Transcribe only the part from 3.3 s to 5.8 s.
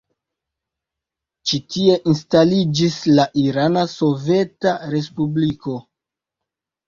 Irana Soveta Respubliko.